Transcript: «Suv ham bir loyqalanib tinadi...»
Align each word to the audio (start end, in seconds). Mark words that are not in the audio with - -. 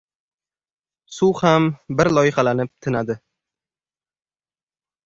«Suv 1.17 1.43
ham 1.49 1.67
bir 2.01 2.09
loyqalanib 2.19 2.73
tinadi...» 2.87 3.21